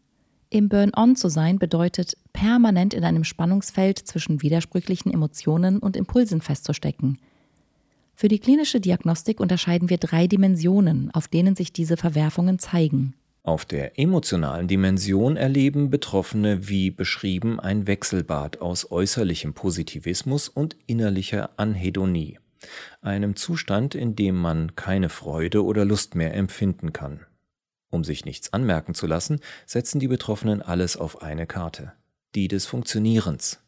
Im 0.50 0.68
Burn-on 0.68 1.16
zu 1.16 1.28
sein 1.28 1.58
bedeutet, 1.58 2.16
permanent 2.32 2.94
in 2.94 3.04
einem 3.04 3.24
Spannungsfeld 3.24 3.98
zwischen 3.98 4.42
widersprüchlichen 4.42 5.12
Emotionen 5.12 5.78
und 5.78 5.96
Impulsen 5.96 6.40
festzustecken– 6.40 7.18
für 8.18 8.28
die 8.28 8.38
klinische 8.38 8.80
Diagnostik 8.80 9.40
unterscheiden 9.40 9.90
wir 9.90 9.98
drei 9.98 10.26
Dimensionen, 10.26 11.10
auf 11.12 11.28
denen 11.28 11.54
sich 11.54 11.74
diese 11.74 11.98
Verwerfungen 11.98 12.58
zeigen. 12.58 13.14
Auf 13.46 13.64
der 13.64 13.96
emotionalen 13.96 14.66
Dimension 14.66 15.36
erleben 15.36 15.88
Betroffene 15.88 16.68
wie 16.68 16.90
beschrieben 16.90 17.60
ein 17.60 17.86
Wechselbad 17.86 18.60
aus 18.60 18.90
äußerlichem 18.90 19.54
Positivismus 19.54 20.48
und 20.48 20.76
innerlicher 20.88 21.50
Anhedonie, 21.56 22.40
einem 23.02 23.36
Zustand, 23.36 23.94
in 23.94 24.16
dem 24.16 24.34
man 24.34 24.74
keine 24.74 25.08
Freude 25.08 25.64
oder 25.64 25.84
Lust 25.84 26.16
mehr 26.16 26.34
empfinden 26.34 26.92
kann. 26.92 27.24
Um 27.88 28.02
sich 28.02 28.24
nichts 28.24 28.52
anmerken 28.52 28.94
zu 28.94 29.06
lassen, 29.06 29.38
setzen 29.64 30.00
die 30.00 30.08
Betroffenen 30.08 30.60
alles 30.60 30.96
auf 30.96 31.22
eine 31.22 31.46
Karte, 31.46 31.92
die 32.34 32.48
des 32.48 32.66
Funktionierens. 32.66 33.60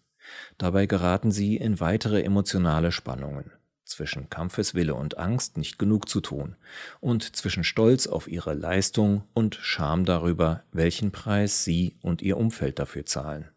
Dabei 0.58 0.87
geraten 0.87 1.30
sie 1.30 1.56
in 1.56 1.78
weitere 1.78 2.25
emotionale 2.25 2.90
Spannungen 2.90 3.52
zwischen 3.88 4.30
Kampfeswille 4.30 4.95
und 4.95 5.18
Angst 5.18 5.57
nicht 5.57 5.78
genug 5.78 6.09
zu 6.09 6.21
tun 6.21 6.57
und 7.00 7.37
zwischen 7.37 7.64
Stolz 7.64 8.07
auf 8.07 8.28
ihre 8.28 8.54
Leistung 8.54 9.23
und 9.35 9.57
Scham 9.57 10.04
darüber, 10.04 10.62
welchen 10.73 11.11
Preis 11.11 11.64
sie 11.64 11.97
und 12.02 12.23
ihr 12.23 12.37
Umfeld 12.37 12.78
dafür 12.78 13.07
zahlen. 13.07 13.49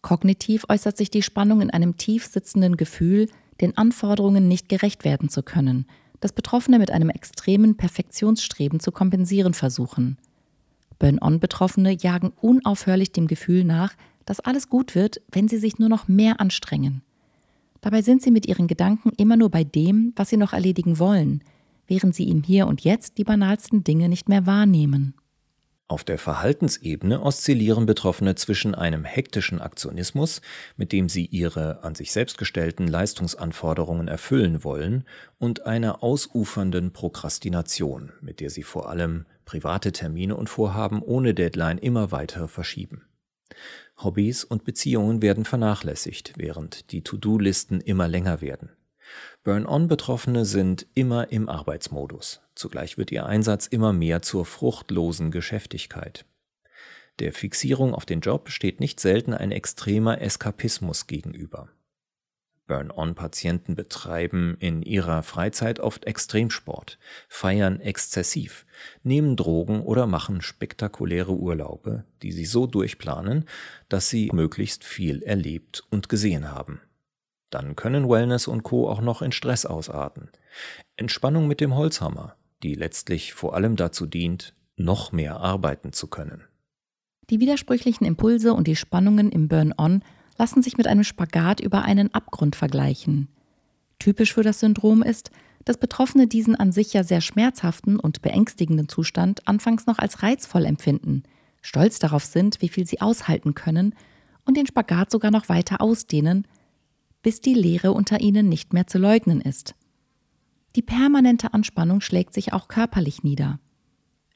Kognitiv 0.00 0.64
äußert 0.68 0.96
sich 0.96 1.10
die 1.10 1.22
Spannung 1.22 1.60
in 1.60 1.70
einem 1.70 1.96
tief 1.96 2.26
sitzenden 2.26 2.76
Gefühl, 2.76 3.28
den 3.60 3.76
Anforderungen 3.76 4.48
nicht 4.48 4.68
gerecht 4.68 5.04
werden 5.04 5.28
zu 5.28 5.42
können, 5.42 5.86
das 6.20 6.32
Betroffene 6.32 6.78
mit 6.78 6.90
einem 6.90 7.10
extremen 7.10 7.76
Perfektionsstreben 7.76 8.80
zu 8.80 8.92
kompensieren 8.92 9.54
versuchen. 9.54 10.18
Burn-on-Betroffene 10.98 11.92
jagen 11.92 12.32
unaufhörlich 12.40 13.12
dem 13.12 13.26
Gefühl 13.26 13.64
nach, 13.64 13.94
dass 14.24 14.40
alles 14.40 14.68
gut 14.68 14.94
wird, 14.94 15.20
wenn 15.30 15.48
sie 15.48 15.58
sich 15.58 15.78
nur 15.78 15.88
noch 15.88 16.08
mehr 16.08 16.40
anstrengen. 16.40 17.02
Dabei 17.82 18.00
sind 18.00 18.22
sie 18.22 18.30
mit 18.30 18.46
ihren 18.46 18.68
Gedanken 18.68 19.10
immer 19.18 19.36
nur 19.36 19.50
bei 19.50 19.64
dem, 19.64 20.12
was 20.16 20.30
sie 20.30 20.36
noch 20.36 20.52
erledigen 20.52 20.98
wollen, 20.98 21.42
während 21.86 22.14
sie 22.14 22.30
im 22.30 22.42
Hier 22.42 22.68
und 22.68 22.82
Jetzt 22.82 23.18
die 23.18 23.24
banalsten 23.24 23.84
Dinge 23.84 24.08
nicht 24.08 24.28
mehr 24.28 24.46
wahrnehmen. 24.46 25.14
Auf 25.88 26.04
der 26.04 26.16
Verhaltensebene 26.16 27.20
oszillieren 27.20 27.84
Betroffene 27.84 28.36
zwischen 28.36 28.74
einem 28.74 29.04
hektischen 29.04 29.60
Aktionismus, 29.60 30.40
mit 30.76 30.92
dem 30.92 31.10
sie 31.10 31.26
ihre 31.26 31.82
an 31.82 31.94
sich 31.94 32.12
selbst 32.12 32.38
gestellten 32.38 32.86
Leistungsanforderungen 32.86 34.08
erfüllen 34.08 34.64
wollen, 34.64 35.04
und 35.38 35.66
einer 35.66 36.02
ausufernden 36.02 36.92
Prokrastination, 36.92 38.12
mit 38.22 38.40
der 38.40 38.48
sie 38.48 38.62
vor 38.62 38.88
allem 38.88 39.26
private 39.44 39.92
Termine 39.92 40.36
und 40.36 40.48
Vorhaben 40.48 41.02
ohne 41.02 41.34
Deadline 41.34 41.78
immer 41.78 42.12
weiter 42.12 42.48
verschieben. 42.48 43.02
Hobbys 44.04 44.44
und 44.44 44.64
Beziehungen 44.64 45.22
werden 45.22 45.44
vernachlässigt, 45.44 46.34
während 46.36 46.92
die 46.92 47.02
To-Do-Listen 47.02 47.80
immer 47.80 48.08
länger 48.08 48.40
werden. 48.40 48.70
Burn-on-Betroffene 49.44 50.44
sind 50.44 50.86
immer 50.94 51.32
im 51.32 51.48
Arbeitsmodus. 51.48 52.40
Zugleich 52.54 52.98
wird 52.98 53.10
ihr 53.10 53.26
Einsatz 53.26 53.66
immer 53.66 53.92
mehr 53.92 54.22
zur 54.22 54.46
fruchtlosen 54.46 55.30
Geschäftigkeit. 55.30 56.24
Der 57.18 57.32
Fixierung 57.32 57.94
auf 57.94 58.06
den 58.06 58.20
Job 58.20 58.48
steht 58.48 58.80
nicht 58.80 59.00
selten 59.00 59.34
ein 59.34 59.52
extremer 59.52 60.20
Eskapismus 60.20 61.06
gegenüber. 61.06 61.68
Burn-on-Patienten 62.66 63.74
betreiben 63.74 64.56
in 64.58 64.82
ihrer 64.82 65.22
Freizeit 65.22 65.80
oft 65.80 66.04
Extremsport, 66.04 66.98
feiern 67.28 67.80
exzessiv, 67.80 68.66
nehmen 69.02 69.36
Drogen 69.36 69.82
oder 69.82 70.06
machen 70.06 70.40
spektakuläre 70.42 71.32
Urlaube, 71.32 72.04
die 72.22 72.32
sie 72.32 72.44
so 72.44 72.66
durchplanen, 72.66 73.46
dass 73.88 74.08
sie 74.08 74.30
möglichst 74.32 74.84
viel 74.84 75.22
erlebt 75.22 75.82
und 75.90 76.08
gesehen 76.08 76.50
haben. 76.50 76.80
Dann 77.50 77.76
können 77.76 78.08
Wellness 78.08 78.46
und 78.46 78.62
Co. 78.62 78.88
auch 78.88 79.02
noch 79.02 79.20
in 79.20 79.32
Stress 79.32 79.66
ausarten. 79.66 80.30
Entspannung 80.96 81.48
mit 81.48 81.60
dem 81.60 81.74
Holzhammer, 81.74 82.36
die 82.62 82.74
letztlich 82.74 83.34
vor 83.34 83.54
allem 83.54 83.76
dazu 83.76 84.06
dient, 84.06 84.54
noch 84.76 85.12
mehr 85.12 85.36
arbeiten 85.40 85.92
zu 85.92 86.06
können. 86.06 86.44
Die 87.28 87.40
widersprüchlichen 87.40 88.06
Impulse 88.06 88.54
und 88.54 88.66
die 88.66 88.76
Spannungen 88.76 89.30
im 89.30 89.48
Burn-on 89.48 90.02
lassen 90.42 90.60
sich 90.60 90.76
mit 90.76 90.88
einem 90.88 91.04
Spagat 91.04 91.60
über 91.60 91.82
einen 91.82 92.12
Abgrund 92.12 92.56
vergleichen. 92.56 93.28
Typisch 94.00 94.34
für 94.34 94.42
das 94.42 94.58
Syndrom 94.58 95.04
ist, 95.04 95.30
dass 95.64 95.76
Betroffene 95.78 96.26
diesen 96.26 96.56
an 96.56 96.72
sich 96.72 96.92
ja 96.92 97.04
sehr 97.04 97.20
schmerzhaften 97.20 97.96
und 97.96 98.22
beängstigenden 98.22 98.88
Zustand 98.88 99.46
anfangs 99.46 99.86
noch 99.86 100.00
als 100.00 100.24
reizvoll 100.24 100.64
empfinden, 100.64 101.22
stolz 101.60 102.00
darauf 102.00 102.24
sind, 102.24 102.60
wie 102.60 102.68
viel 102.68 102.84
sie 102.88 103.00
aushalten 103.00 103.54
können 103.54 103.94
und 104.44 104.56
den 104.56 104.66
Spagat 104.66 105.12
sogar 105.12 105.30
noch 105.30 105.48
weiter 105.48 105.80
ausdehnen, 105.80 106.48
bis 107.22 107.40
die 107.40 107.54
Leere 107.54 107.92
unter 107.92 108.18
ihnen 108.18 108.48
nicht 108.48 108.72
mehr 108.72 108.88
zu 108.88 108.98
leugnen 108.98 109.40
ist. 109.40 109.76
Die 110.74 110.82
permanente 110.82 111.54
Anspannung 111.54 112.00
schlägt 112.00 112.34
sich 112.34 112.52
auch 112.52 112.66
körperlich 112.66 113.22
nieder. 113.22 113.60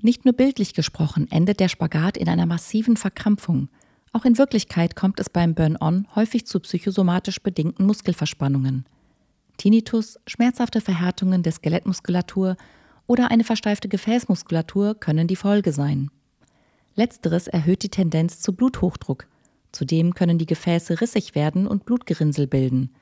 Nicht 0.01 0.25
nur 0.25 0.35
bildlich 0.35 0.73
gesprochen 0.73 1.29
endet 1.33 1.59
der 1.59 1.69
Spagat 1.69 2.17
in 2.17 2.29
einer 2.29 2.47
massiven 2.47 2.97
Verkrampfung. 2.97 3.71
Auch 4.13 4.25
in 4.25 4.39
Wirklichkeit 4.39 4.97
kommt 4.97 5.21
es 5.21 5.29
beim 5.29 5.55
Burn-on 5.55 6.07
häufig 6.15 6.47
zu 6.47 6.61
psychosomatisch 6.61 7.43
bedingten 7.43 7.87
Muskelverspannungen. 7.87 8.87
Tinnitus, 9.57 10.19
schmerzhafte 10.27 10.81
Verhärtungen 10.81 11.43
der 11.43 11.53
Skelettmuskulatur 11.53 12.57
oder 13.07 13.31
eine 13.31 13.45
versteifte 13.45 13.89
Gefäßmuskulatur 13.89 14.95
können 14.95 15.27
die 15.27 15.37
Folge 15.37 15.73
sein. 15.73 16.11
Letzteres 16.95 17.47
erhöht 17.47 17.83
die 17.83 17.91
Tendenz 17.91 18.41
zu 18.41 18.55
Bluthochdruck. 18.55 19.27
Zudem 19.73 20.15
können 20.15 20.39
die 20.39 20.47
Gefäße 20.47 21.01
rissig 21.01 21.35
werden 21.35 21.67
und 21.67 21.85
Blutgerinnsel 21.85 22.47
bilden. 22.47 22.95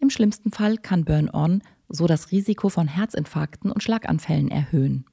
Im 0.00 0.10
schlimmsten 0.10 0.50
Fall 0.50 0.76
kann 0.76 1.04
Burn-on 1.04 1.62
so 1.88 2.06
das 2.06 2.30
Risiko 2.30 2.68
von 2.68 2.88
Herzinfarkten 2.88 3.70
und 3.70 3.82
Schlaganfällen 3.82 4.50
erhöhen. 4.50 5.04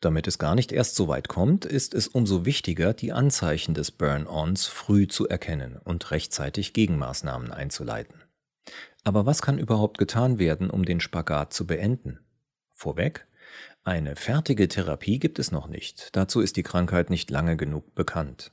Damit 0.00 0.26
es 0.26 0.38
gar 0.38 0.54
nicht 0.54 0.72
erst 0.72 0.94
so 0.94 1.08
weit 1.08 1.28
kommt, 1.28 1.64
ist 1.64 1.94
es 1.94 2.06
umso 2.06 2.44
wichtiger, 2.44 2.92
die 2.92 3.12
Anzeichen 3.12 3.74
des 3.74 3.90
Burn-ons 3.90 4.66
früh 4.66 5.08
zu 5.08 5.26
erkennen 5.26 5.78
und 5.82 6.10
rechtzeitig 6.10 6.74
Gegenmaßnahmen 6.74 7.50
einzuleiten. 7.50 8.22
Aber 9.04 9.24
was 9.24 9.40
kann 9.40 9.58
überhaupt 9.58 9.98
getan 9.98 10.38
werden, 10.38 10.68
um 10.68 10.84
den 10.84 11.00
Spagat 11.00 11.52
zu 11.52 11.66
beenden? 11.66 12.20
Vorweg, 12.72 13.26
eine 13.84 14.16
fertige 14.16 14.68
Therapie 14.68 15.18
gibt 15.18 15.38
es 15.38 15.52
noch 15.52 15.68
nicht. 15.68 16.10
Dazu 16.12 16.40
ist 16.40 16.56
die 16.56 16.64
Krankheit 16.64 17.08
nicht 17.08 17.30
lange 17.30 17.56
genug 17.56 17.94
bekannt. 17.94 18.52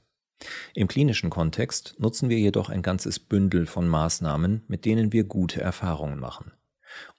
Im 0.73 0.87
klinischen 0.87 1.29
Kontext 1.29 1.95
nutzen 1.99 2.29
wir 2.29 2.37
jedoch 2.37 2.69
ein 2.69 2.81
ganzes 2.81 3.19
Bündel 3.19 3.65
von 3.65 3.87
Maßnahmen, 3.87 4.63
mit 4.67 4.85
denen 4.85 5.11
wir 5.11 5.23
gute 5.23 5.59
Erfahrungen 5.59 6.19
machen. 6.19 6.51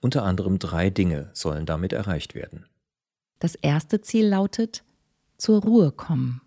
Unter 0.01 0.23
anderem 0.23 0.59
drei 0.59 0.91
Dinge 0.91 1.31
sollen 1.33 1.67
damit 1.67 1.93
erreicht 1.93 2.35
werden. 2.35 2.67
Das 3.45 3.57
erste 3.57 4.01
Ziel 4.01 4.29
lautet 4.29 4.85
zur 5.37 5.61
Ruhe 5.61 5.93
kommen. 5.93 6.41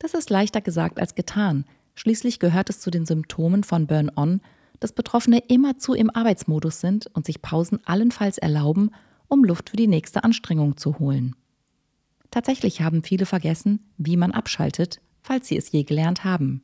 Das 0.00 0.12
ist 0.12 0.28
leichter 0.28 0.60
gesagt 0.60 0.98
als 0.98 1.14
getan. 1.14 1.64
Schließlich 1.94 2.40
gehört 2.40 2.68
es 2.68 2.80
zu 2.80 2.90
den 2.90 3.06
Symptomen 3.06 3.62
von 3.62 3.86
Burn-on, 3.86 4.40
dass 4.80 4.90
Betroffene 4.90 5.38
immerzu 5.46 5.94
im 5.94 6.10
Arbeitsmodus 6.10 6.80
sind 6.80 7.06
und 7.14 7.26
sich 7.26 7.42
Pausen 7.42 7.78
allenfalls 7.86 8.38
erlauben, 8.38 8.90
um 9.28 9.44
Luft 9.44 9.70
für 9.70 9.76
die 9.76 9.86
nächste 9.86 10.24
Anstrengung 10.24 10.76
zu 10.76 10.98
holen. 10.98 11.36
Tatsächlich 12.32 12.80
haben 12.80 13.04
viele 13.04 13.24
vergessen, 13.24 13.86
wie 13.96 14.16
man 14.16 14.32
abschaltet, 14.32 15.00
falls 15.22 15.46
sie 15.46 15.56
es 15.56 15.70
je 15.70 15.84
gelernt 15.84 16.24
haben. 16.24 16.60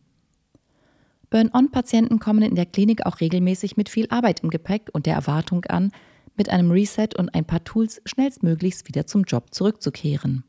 Burn-on-Patienten 1.31 2.19
kommen 2.19 2.42
in 2.42 2.57
der 2.57 2.66
Klinik 2.66 3.07
auch 3.07 3.21
regelmäßig 3.21 3.76
mit 3.76 3.88
viel 3.88 4.09
Arbeit 4.09 4.40
im 4.40 4.50
Gepäck 4.50 4.90
und 4.92 5.07
der 5.07 5.14
Erwartung 5.14 5.64
an, 5.66 5.92
mit 6.36 6.48
einem 6.48 6.70
Reset 6.70 7.08
und 7.16 7.34
ein 7.34 7.44
paar 7.44 7.64
Tools 7.64 8.00
schnellstmöglichst 8.04 8.88
wieder 8.88 9.06
zum 9.06 9.24
Job 9.24 9.52
zurückzukehren. 9.52 10.44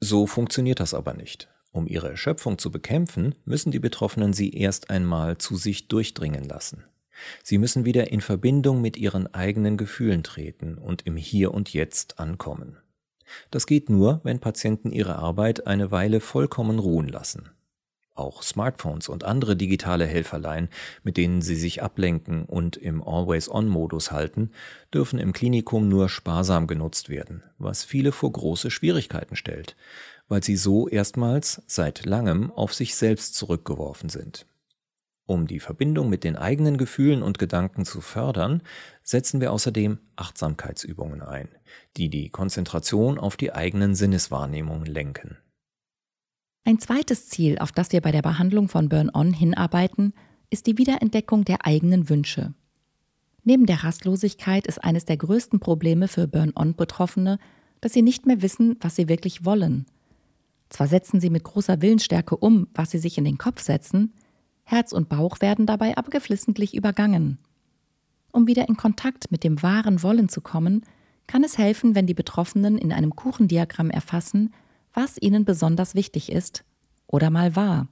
So 0.00 0.26
funktioniert 0.26 0.80
das 0.80 0.94
aber 0.94 1.14
nicht. 1.14 1.48
Um 1.70 1.86
ihre 1.86 2.10
Erschöpfung 2.10 2.58
zu 2.58 2.70
bekämpfen, 2.70 3.34
müssen 3.44 3.72
die 3.72 3.78
Betroffenen 3.78 4.32
sie 4.32 4.50
erst 4.50 4.90
einmal 4.90 5.38
zu 5.38 5.56
sich 5.56 5.88
durchdringen 5.88 6.44
lassen. 6.44 6.84
Sie 7.42 7.58
müssen 7.58 7.84
wieder 7.84 8.10
in 8.10 8.20
Verbindung 8.20 8.80
mit 8.80 8.96
ihren 8.96 9.32
eigenen 9.32 9.76
Gefühlen 9.76 10.22
treten 10.22 10.76
und 10.76 11.02
im 11.06 11.16
Hier 11.16 11.54
und 11.54 11.72
Jetzt 11.72 12.18
ankommen. 12.18 12.78
Das 13.50 13.66
geht 13.66 13.88
nur, 13.88 14.20
wenn 14.24 14.40
Patienten 14.40 14.92
ihre 14.92 15.16
Arbeit 15.16 15.66
eine 15.66 15.90
Weile 15.90 16.20
vollkommen 16.20 16.78
ruhen 16.78 17.08
lassen 17.08 17.50
auch 18.14 18.42
Smartphones 18.42 19.08
und 19.08 19.24
andere 19.24 19.56
digitale 19.56 20.06
Helferlein, 20.06 20.68
mit 21.02 21.16
denen 21.16 21.42
sie 21.42 21.56
sich 21.56 21.82
ablenken 21.82 22.44
und 22.44 22.76
im 22.76 23.02
Always-On-Modus 23.02 24.12
halten, 24.12 24.50
dürfen 24.92 25.18
im 25.18 25.32
Klinikum 25.32 25.88
nur 25.88 26.08
sparsam 26.08 26.66
genutzt 26.66 27.08
werden, 27.08 27.42
was 27.58 27.84
viele 27.84 28.12
vor 28.12 28.32
große 28.32 28.70
Schwierigkeiten 28.70 29.36
stellt, 29.36 29.76
weil 30.28 30.42
sie 30.42 30.56
so 30.56 30.88
erstmals 30.88 31.62
seit 31.66 32.04
langem 32.04 32.50
auf 32.50 32.74
sich 32.74 32.94
selbst 32.94 33.34
zurückgeworfen 33.34 34.08
sind. 34.08 34.46
Um 35.24 35.46
die 35.46 35.60
Verbindung 35.60 36.10
mit 36.10 36.24
den 36.24 36.36
eigenen 36.36 36.76
Gefühlen 36.76 37.22
und 37.22 37.38
Gedanken 37.38 37.84
zu 37.84 38.00
fördern, 38.00 38.62
setzen 39.02 39.40
wir 39.40 39.52
außerdem 39.52 39.98
Achtsamkeitsübungen 40.16 41.22
ein, 41.22 41.48
die 41.96 42.10
die 42.10 42.28
Konzentration 42.28 43.18
auf 43.18 43.36
die 43.36 43.52
eigenen 43.52 43.94
Sinneswahrnehmungen 43.94 44.86
lenken. 44.86 45.38
Ein 46.64 46.78
zweites 46.78 47.28
Ziel, 47.28 47.58
auf 47.58 47.72
das 47.72 47.90
wir 47.92 48.00
bei 48.00 48.12
der 48.12 48.22
Behandlung 48.22 48.68
von 48.68 48.88
Burn-on 48.88 49.32
hinarbeiten, 49.32 50.14
ist 50.50 50.66
die 50.66 50.78
Wiederentdeckung 50.78 51.44
der 51.44 51.66
eigenen 51.66 52.08
Wünsche. 52.08 52.54
Neben 53.42 53.66
der 53.66 53.82
Rastlosigkeit 53.82 54.68
ist 54.68 54.82
eines 54.82 55.04
der 55.04 55.16
größten 55.16 55.58
Probleme 55.58 56.06
für 56.06 56.28
Burn-on-Betroffene, 56.28 57.38
dass 57.80 57.92
sie 57.92 58.02
nicht 58.02 58.26
mehr 58.26 58.42
wissen, 58.42 58.76
was 58.80 58.94
sie 58.94 59.08
wirklich 59.08 59.44
wollen. 59.44 59.86
Zwar 60.68 60.86
setzen 60.86 61.20
sie 61.20 61.30
mit 61.30 61.42
großer 61.42 61.82
Willensstärke 61.82 62.36
um, 62.36 62.68
was 62.74 62.92
sie 62.92 62.98
sich 62.98 63.18
in 63.18 63.24
den 63.24 63.38
Kopf 63.38 63.60
setzen, 63.60 64.14
Herz 64.64 64.92
und 64.92 65.08
Bauch 65.08 65.40
werden 65.40 65.66
dabei 65.66 65.96
aber 65.96 66.10
geflissentlich 66.10 66.74
übergangen. 66.74 67.38
Um 68.30 68.46
wieder 68.46 68.68
in 68.68 68.76
Kontakt 68.76 69.30
mit 69.30 69.44
dem 69.44 69.62
wahren 69.62 70.02
Wollen 70.02 70.28
zu 70.28 70.40
kommen, 70.40 70.82
kann 71.26 71.44
es 71.44 71.58
helfen, 71.58 71.94
wenn 71.94 72.06
die 72.06 72.14
Betroffenen 72.14 72.78
in 72.78 72.92
einem 72.92 73.14
Kuchendiagramm 73.14 73.90
erfassen, 73.90 74.52
was 74.94 75.16
ihnen 75.20 75.44
besonders 75.44 75.94
wichtig 75.94 76.30
ist 76.30 76.64
oder 77.06 77.30
mal 77.30 77.56
war. 77.56 77.88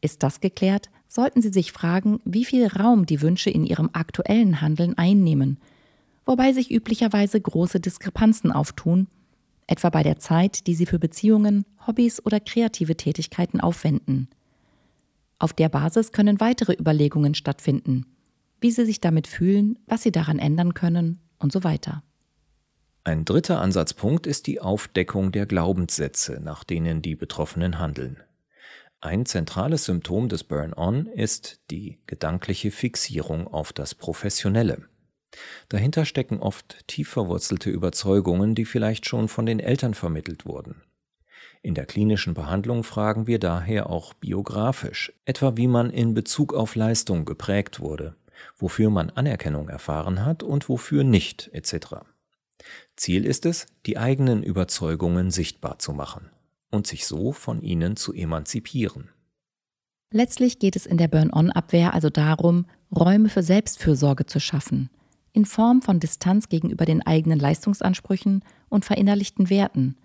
Ist 0.00 0.22
das 0.22 0.40
geklärt, 0.40 0.90
sollten 1.08 1.40
Sie 1.40 1.50
sich 1.50 1.72
fragen, 1.72 2.20
wie 2.24 2.44
viel 2.44 2.66
Raum 2.66 3.06
die 3.06 3.22
Wünsche 3.22 3.50
in 3.50 3.64
Ihrem 3.64 3.90
aktuellen 3.92 4.60
Handeln 4.60 4.98
einnehmen, 4.98 5.58
wobei 6.26 6.52
sich 6.52 6.70
üblicherweise 6.70 7.40
große 7.40 7.80
Diskrepanzen 7.80 8.52
auftun, 8.52 9.08
etwa 9.66 9.90
bei 9.90 10.02
der 10.02 10.18
Zeit, 10.18 10.66
die 10.66 10.74
Sie 10.74 10.86
für 10.86 10.98
Beziehungen, 10.98 11.64
Hobbys 11.86 12.24
oder 12.24 12.40
kreative 12.40 12.96
Tätigkeiten 12.96 13.60
aufwenden. 13.60 14.28
Auf 15.38 15.52
der 15.52 15.68
Basis 15.68 16.12
können 16.12 16.40
weitere 16.40 16.74
Überlegungen 16.74 17.34
stattfinden, 17.34 18.06
wie 18.60 18.70
Sie 18.70 18.84
sich 18.84 19.00
damit 19.00 19.26
fühlen, 19.26 19.78
was 19.86 20.02
Sie 20.02 20.12
daran 20.12 20.38
ändern 20.38 20.74
können 20.74 21.20
und 21.38 21.52
so 21.52 21.64
weiter. 21.64 22.02
Ein 23.06 23.26
dritter 23.26 23.60
Ansatzpunkt 23.60 24.26
ist 24.26 24.46
die 24.46 24.62
Aufdeckung 24.62 25.30
der 25.30 25.44
Glaubenssätze, 25.44 26.40
nach 26.42 26.64
denen 26.64 27.02
die 27.02 27.14
Betroffenen 27.14 27.78
handeln. 27.78 28.22
Ein 29.02 29.26
zentrales 29.26 29.84
Symptom 29.84 30.30
des 30.30 30.42
Burn-on 30.42 31.04
ist 31.04 31.60
die 31.70 31.98
gedankliche 32.06 32.70
Fixierung 32.70 33.46
auf 33.46 33.74
das 33.74 33.94
Professionelle. 33.94 34.86
Dahinter 35.68 36.06
stecken 36.06 36.40
oft 36.40 36.88
tief 36.88 37.10
verwurzelte 37.10 37.68
Überzeugungen, 37.68 38.54
die 38.54 38.64
vielleicht 38.64 39.04
schon 39.04 39.28
von 39.28 39.44
den 39.44 39.60
Eltern 39.60 39.92
vermittelt 39.92 40.46
wurden. 40.46 40.80
In 41.60 41.74
der 41.74 41.84
klinischen 41.84 42.32
Behandlung 42.32 42.84
fragen 42.84 43.26
wir 43.26 43.38
daher 43.38 43.90
auch 43.90 44.14
biografisch, 44.14 45.12
etwa 45.26 45.58
wie 45.58 45.68
man 45.68 45.90
in 45.90 46.14
Bezug 46.14 46.54
auf 46.54 46.74
Leistung 46.74 47.26
geprägt 47.26 47.80
wurde, 47.80 48.16
wofür 48.56 48.88
man 48.88 49.10
Anerkennung 49.10 49.68
erfahren 49.68 50.24
hat 50.24 50.42
und 50.42 50.70
wofür 50.70 51.04
nicht, 51.04 51.50
etc. 51.52 51.96
Ziel 52.96 53.24
ist 53.24 53.46
es, 53.46 53.66
die 53.86 53.98
eigenen 53.98 54.42
Überzeugungen 54.42 55.30
sichtbar 55.30 55.78
zu 55.78 55.92
machen 55.92 56.30
und 56.70 56.86
sich 56.86 57.06
so 57.06 57.32
von 57.32 57.62
ihnen 57.62 57.96
zu 57.96 58.12
emanzipieren. 58.12 59.10
Letztlich 60.10 60.58
geht 60.58 60.76
es 60.76 60.86
in 60.86 60.96
der 60.96 61.08
Burn-on-Abwehr 61.08 61.92
also 61.94 62.08
darum, 62.08 62.66
Räume 62.94 63.28
für 63.28 63.42
Selbstfürsorge 63.42 64.26
zu 64.26 64.38
schaffen, 64.38 64.90
in 65.32 65.44
Form 65.44 65.82
von 65.82 65.98
Distanz 65.98 66.48
gegenüber 66.48 66.84
den 66.84 67.04
eigenen 67.04 67.40
Leistungsansprüchen 67.40 68.44
und 68.68 68.84
verinnerlichten 68.84 69.50
Werten 69.50 69.96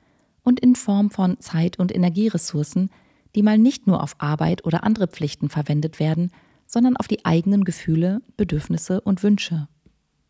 und 0.42 0.60
in 0.60 0.76
Form 0.76 1.12
von 1.12 1.40
Zeit- 1.40 1.78
und 1.78 1.94
Energieressourcen, 1.94 2.90
die 3.36 3.44
mal 3.44 3.60
nicht 3.60 3.86
nur 3.86 4.02
auf 4.02 4.16
Arbeit 4.18 4.66
oder 4.66 4.84
andere 4.84 5.08
Pflichten 5.08 5.50
verwendet 5.50 6.00
werden, 6.00 6.32
sondern 6.66 6.98
auf 6.98 7.08
die 7.08 7.26
eigenen 7.26 7.64
Gefühle, 7.64 8.22
Bedürfnisse 8.38 9.02
und 9.02 9.22
Wünsche. 9.22 9.68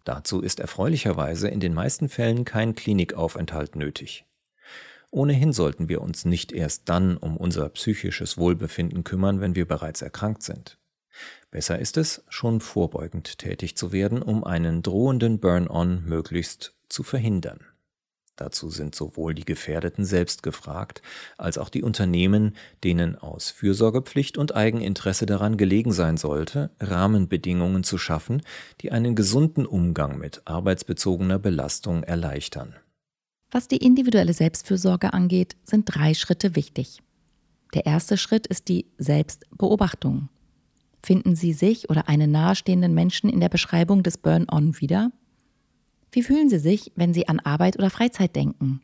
Dazu 0.10 0.42
ist 0.42 0.60
erfreulicherweise 0.60 1.50
in 1.50 1.60
den 1.60 1.76
meisten 1.76 2.10
Fällen 2.10 2.44
kein 2.44 2.74
Klinikaufenthalt 2.74 3.76
nötig. 3.76 4.26
Ohnehin 5.12 5.54
sollten 5.54 5.88
wir 5.88 6.02
uns 6.02 6.26
nicht 6.26 6.52
erst 6.52 6.90
dann 6.90 7.16
um 7.16 7.38
unser 7.38 7.70
psychisches 7.70 8.36
Wohlbefinden 8.36 9.04
kümmern, 9.04 9.40
wenn 9.40 9.54
wir 9.54 9.68
bereits 9.68 10.02
erkrankt 10.02 10.42
sind. 10.42 10.80
Besser 11.52 11.78
ist 11.78 11.96
es, 11.96 12.24
schon 12.28 12.60
vorbeugend 12.60 13.38
tätig 13.38 13.78
zu 13.78 13.92
werden, 13.92 14.24
um 14.24 14.44
einen 14.44 14.82
drohenden 14.82 15.40
Burn-on 15.40 16.04
möglichst 16.06 16.74
zu 16.88 17.04
verhindern. 17.04 17.60
Dazu 18.40 18.70
sind 18.70 18.96
sowohl 18.96 19.34
die 19.34 19.44
Gefährdeten 19.44 20.06
selbst 20.06 20.44
gefragt, 20.44 21.02
als 21.38 21.58
auch 21.58 21.68
die 21.68 21.84
Unternehmen, 21.84 22.56
denen 22.86 23.18
aus 23.18 23.50
Fürsorgepflicht 23.50 24.38
und 24.38 24.56
Eigeninteresse 24.56 25.26
daran 25.26 25.58
gelegen 25.58 25.92
sein 25.92 26.16
sollte, 26.16 26.72
Rahmenbedingungen 26.80 27.84
zu 27.84 27.98
schaffen, 27.98 28.42
die 28.80 28.94
einen 28.94 29.14
gesunden 29.14 29.66
Umgang 29.66 30.18
mit 30.18 30.42
arbeitsbezogener 30.46 31.38
Belastung 31.38 32.04
erleichtern. 32.04 32.76
Was 33.52 33.68
die 33.68 33.78
individuelle 33.78 34.32
Selbstfürsorge 34.32 35.12
angeht, 35.12 35.58
sind 35.66 35.84
drei 35.94 36.14
Schritte 36.14 36.56
wichtig. 36.56 37.02
Der 37.74 37.86
erste 37.86 38.16
Schritt 38.16 38.48
ist 38.48 38.70
die 38.70 38.86
Selbstbeobachtung. 38.98 40.30
Finden 41.04 41.36
Sie 41.36 41.52
sich 41.52 41.90
oder 41.90 42.08
einen 42.08 42.32
nahestehenden 42.32 42.94
Menschen 42.94 43.30
in 43.30 43.42
der 43.42 43.50
Beschreibung 43.50 44.02
des 44.02 44.18
Burn-on 44.18 44.80
wieder? 44.80 45.12
Wie 46.12 46.24
fühlen 46.24 46.50
Sie 46.50 46.60
sich, 46.60 46.92
wenn 46.96 47.14
Sie 47.14 47.28
an 47.28 47.40
Arbeit 47.40 47.78
oder 47.78 47.90
Freizeit 47.90 48.36
denken? 48.36 48.82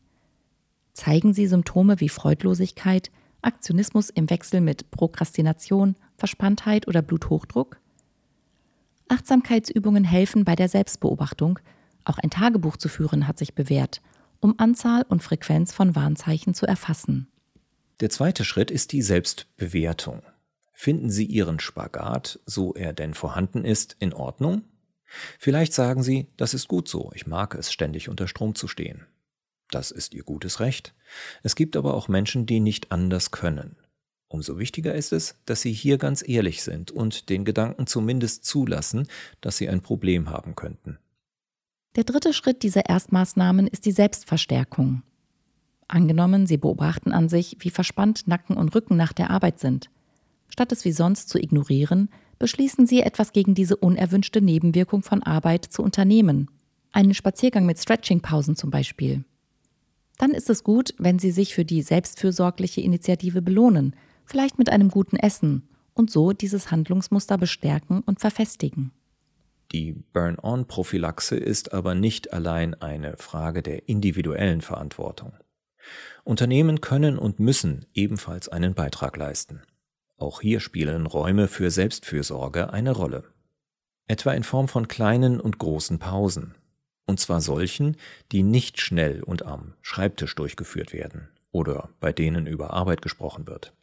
Zeigen 0.93 1.33
Sie 1.33 1.47
Symptome 1.47 1.99
wie 1.99 2.09
Freudlosigkeit, 2.09 3.11
Aktionismus 3.41 4.09
im 4.09 4.29
Wechsel 4.29 4.61
mit 4.61 4.91
Prokrastination, 4.91 5.95
Verspanntheit 6.17 6.87
oder 6.87 7.01
Bluthochdruck? 7.01 7.79
Achtsamkeitsübungen 9.07 10.03
helfen 10.03 10.45
bei 10.45 10.55
der 10.55 10.69
Selbstbeobachtung. 10.69 11.59
Auch 12.05 12.17
ein 12.17 12.29
Tagebuch 12.29 12.77
zu 12.77 12.89
führen 12.89 13.27
hat 13.27 13.37
sich 13.37 13.53
bewährt, 13.53 14.01
um 14.39 14.55
Anzahl 14.57 15.03
und 15.07 15.21
Frequenz 15.21 15.73
von 15.73 15.95
Warnzeichen 15.95 16.53
zu 16.53 16.65
erfassen. 16.65 17.27
Der 17.99 18.09
zweite 18.09 18.43
Schritt 18.43 18.71
ist 18.71 18.91
die 18.91 19.01
Selbstbewertung. 19.01 20.21
Finden 20.73 21.09
Sie 21.09 21.25
Ihren 21.25 21.59
Spagat, 21.59 22.39
so 22.45 22.73
er 22.73 22.93
denn 22.93 23.13
vorhanden 23.13 23.63
ist, 23.63 23.95
in 23.99 24.13
Ordnung? 24.13 24.63
Vielleicht 25.39 25.73
sagen 25.73 26.03
Sie, 26.03 26.27
das 26.37 26.53
ist 26.53 26.67
gut 26.67 26.87
so, 26.87 27.11
ich 27.13 27.27
mag 27.27 27.55
es, 27.55 27.71
ständig 27.71 28.09
unter 28.09 28.27
Strom 28.27 28.55
zu 28.55 28.67
stehen. 28.67 29.05
Das 29.69 29.91
ist 29.91 30.13
Ihr 30.13 30.23
gutes 30.23 30.59
Recht. 30.59 30.93
Es 31.43 31.55
gibt 31.55 31.75
aber 31.75 31.93
auch 31.93 32.07
Menschen, 32.07 32.45
die 32.45 32.59
nicht 32.59 32.91
anders 32.91 33.31
können. 33.31 33.77
Umso 34.27 34.57
wichtiger 34.57 34.95
ist 34.95 35.13
es, 35.13 35.35
dass 35.45 35.61
Sie 35.61 35.71
hier 35.71 35.97
ganz 35.97 36.27
ehrlich 36.27 36.63
sind 36.63 36.91
und 36.91 37.29
den 37.29 37.45
Gedanken 37.45 37.87
zumindest 37.87 38.45
zulassen, 38.45 39.07
dass 39.41 39.57
Sie 39.57 39.69
ein 39.69 39.81
Problem 39.81 40.29
haben 40.29 40.55
könnten. 40.55 40.99
Der 41.95 42.03
dritte 42.03 42.33
Schritt 42.33 42.63
dieser 42.63 42.89
Erstmaßnahmen 42.89 43.67
ist 43.67 43.85
die 43.85 43.91
Selbstverstärkung. 43.91 45.03
Angenommen, 45.87 46.47
Sie 46.47 46.57
beobachten 46.57 47.13
an 47.13 47.29
sich, 47.29 47.57
wie 47.59 47.69
verspannt 47.69 48.27
Nacken 48.27 48.57
und 48.57 48.73
Rücken 48.75 48.97
nach 48.97 49.13
der 49.13 49.29
Arbeit 49.29 49.59
sind. 49.59 49.89
Statt 50.55 50.71
es 50.71 50.85
wie 50.85 50.93
sonst 50.93 51.27
zu 51.27 51.37
ignorieren, 51.37 52.07
beschließen 52.39 52.87
Sie, 52.87 53.01
etwas 53.01 53.33
gegen 53.33 53.55
diese 53.55 53.75
unerwünschte 53.75 54.39
Nebenwirkung 54.39 55.03
von 55.03 55.21
Arbeit 55.21 55.65
zu 55.65 55.83
unternehmen. 55.83 56.49
Einen 56.93 57.13
Spaziergang 57.13 57.65
mit 57.65 57.77
Stretching-Pausen 57.77 58.55
zum 58.55 58.69
Beispiel. 58.69 59.25
Dann 60.17 60.31
ist 60.31 60.49
es 60.49 60.63
gut, 60.63 60.93
wenn 60.97 61.19
Sie 61.19 61.31
sich 61.31 61.53
für 61.53 61.65
die 61.65 61.81
selbstfürsorgliche 61.81 62.79
Initiative 62.79 63.41
belohnen, 63.41 63.97
vielleicht 64.23 64.57
mit 64.57 64.69
einem 64.69 64.87
guten 64.87 65.17
Essen 65.17 65.67
und 65.93 66.09
so 66.09 66.31
dieses 66.31 66.71
Handlungsmuster 66.71 67.37
bestärken 67.37 68.01
und 68.05 68.21
verfestigen. 68.21 68.93
Die 69.73 69.91
Burn-on-Prophylaxe 70.13 71.35
ist 71.35 71.73
aber 71.73 71.95
nicht 71.95 72.31
allein 72.31 72.75
eine 72.75 73.17
Frage 73.17 73.61
der 73.61 73.89
individuellen 73.89 74.61
Verantwortung. 74.61 75.33
Unternehmen 76.23 76.79
können 76.79 77.17
und 77.17 77.41
müssen 77.41 77.87
ebenfalls 77.93 78.47
einen 78.47 78.73
Beitrag 78.73 79.17
leisten. 79.17 79.61
Auch 80.17 80.41
hier 80.41 80.59
spielen 80.59 81.05
Räume 81.05 81.47
für 81.47 81.69
Selbstfürsorge 81.69 82.71
eine 82.71 82.91
Rolle. 82.91 83.25
Etwa 84.07 84.31
in 84.33 84.43
Form 84.43 84.67
von 84.67 84.87
kleinen 84.87 85.39
und 85.39 85.57
großen 85.57 85.99
Pausen. 85.99 86.55
Und 87.05 87.19
zwar 87.19 87.41
solchen, 87.41 87.97
die 88.31 88.43
nicht 88.43 88.79
schnell 88.79 89.23
und 89.23 89.43
am 89.43 89.73
Schreibtisch 89.81 90.33
durchgeführt 90.35 90.93
werden 90.93 91.29
oder 91.51 91.89
bei 91.99 92.11
denen 92.13 92.47
über 92.47 92.71
Arbeit 92.73 93.01
gesprochen 93.01 93.47
wird. 93.47 93.73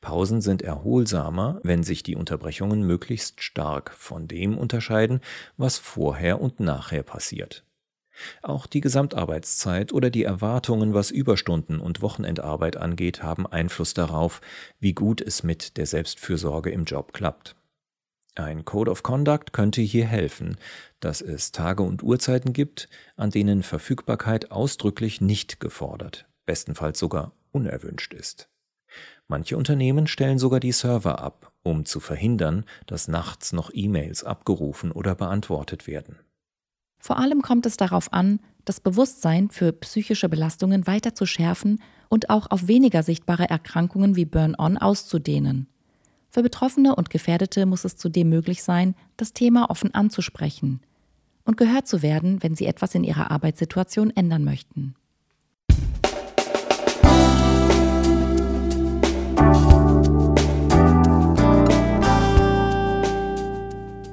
Pausen 0.00 0.40
sind 0.40 0.62
erholsamer, 0.62 1.60
wenn 1.62 1.82
sich 1.82 2.02
die 2.02 2.16
Unterbrechungen 2.16 2.82
möglichst 2.82 3.42
stark 3.42 3.92
von 3.92 4.28
dem 4.28 4.56
unterscheiden, 4.56 5.20
was 5.56 5.78
vorher 5.78 6.40
und 6.40 6.60
nachher 6.60 7.02
passiert. 7.02 7.64
Auch 8.42 8.66
die 8.66 8.80
Gesamtarbeitszeit 8.80 9.92
oder 9.92 10.10
die 10.10 10.24
Erwartungen, 10.24 10.94
was 10.94 11.10
Überstunden 11.10 11.80
und 11.80 12.02
Wochenendarbeit 12.02 12.76
angeht, 12.76 13.22
haben 13.22 13.46
Einfluss 13.46 13.94
darauf, 13.94 14.40
wie 14.80 14.92
gut 14.92 15.20
es 15.20 15.42
mit 15.42 15.76
der 15.76 15.86
Selbstfürsorge 15.86 16.70
im 16.70 16.84
Job 16.84 17.12
klappt. 17.12 17.56
Ein 18.34 18.66
Code 18.66 18.90
of 18.90 19.02
Conduct 19.02 19.54
könnte 19.54 19.80
hier 19.80 20.06
helfen, 20.06 20.58
dass 21.00 21.22
es 21.22 21.52
Tage 21.52 21.82
und 21.82 22.02
Uhrzeiten 22.02 22.52
gibt, 22.52 22.88
an 23.16 23.30
denen 23.30 23.62
Verfügbarkeit 23.62 24.50
ausdrücklich 24.50 25.22
nicht 25.22 25.58
gefordert, 25.58 26.26
bestenfalls 26.44 26.98
sogar 26.98 27.32
unerwünscht 27.52 28.12
ist. 28.12 28.50
Manche 29.26 29.56
Unternehmen 29.56 30.06
stellen 30.06 30.38
sogar 30.38 30.60
die 30.60 30.72
Server 30.72 31.18
ab, 31.18 31.52
um 31.62 31.86
zu 31.86 31.98
verhindern, 31.98 32.64
dass 32.86 33.08
nachts 33.08 33.52
noch 33.52 33.70
E-Mails 33.72 34.22
abgerufen 34.22 34.92
oder 34.92 35.14
beantwortet 35.14 35.86
werden. 35.86 36.18
Vor 36.98 37.18
allem 37.18 37.42
kommt 37.42 37.66
es 37.66 37.76
darauf 37.76 38.12
an, 38.12 38.40
das 38.64 38.80
Bewusstsein 38.80 39.48
für 39.50 39.72
psychische 39.72 40.28
Belastungen 40.28 40.86
weiter 40.86 41.14
zu 41.14 41.24
schärfen 41.24 41.80
und 42.08 42.30
auch 42.30 42.50
auf 42.50 42.68
weniger 42.68 43.02
sichtbare 43.02 43.48
Erkrankungen 43.48 44.16
wie 44.16 44.24
Burn-on 44.24 44.76
auszudehnen. 44.76 45.68
Für 46.30 46.42
Betroffene 46.42 46.94
und 46.94 47.08
Gefährdete 47.10 47.64
muss 47.64 47.84
es 47.84 47.96
zudem 47.96 48.28
möglich 48.28 48.62
sein, 48.62 48.94
das 49.16 49.32
Thema 49.32 49.70
offen 49.70 49.94
anzusprechen 49.94 50.80
und 51.44 51.56
gehört 51.56 51.86
zu 51.86 52.02
werden, 52.02 52.42
wenn 52.42 52.54
sie 52.54 52.66
etwas 52.66 52.94
in 52.94 53.04
ihrer 53.04 53.30
Arbeitssituation 53.30 54.10
ändern 54.10 54.44
möchten. 54.44 54.94